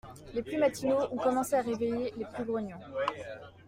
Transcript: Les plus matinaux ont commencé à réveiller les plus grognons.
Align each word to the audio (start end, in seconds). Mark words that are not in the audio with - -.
Les 0.33 0.41
plus 0.41 0.57
matinaux 0.57 1.03
ont 1.11 1.17
commencé 1.17 1.53
à 1.53 1.61
réveiller 1.61 2.11
les 2.17 2.25
plus 2.25 2.43
grognons. 2.43 2.79